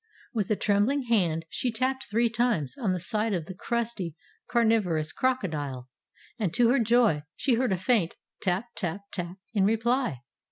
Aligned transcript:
With 0.33 0.49
a 0.49 0.55
trembling 0.55 1.03
hand, 1.03 1.45
she 1.47 1.71
tapped 1.71 2.05
three 2.09 2.27
times 2.27 2.75
on 2.75 2.91
the 2.91 2.99
side 2.99 3.35
of 3.35 3.45
the 3.45 3.53
crusty, 3.53 4.15
carnivorous 4.47 5.11
crocodile. 5.11 5.89
And, 6.39 6.51
to 6.55 6.69
her 6.69 6.79
joy, 6.79 7.21
she 7.35 7.53
heard 7.53 7.71
a 7.71 7.77
faint 7.77 8.15
tap, 8.41 8.69
tap, 8.75 9.01
tap, 9.11 9.37
in 9.53 9.63
reply. 9.63 10.21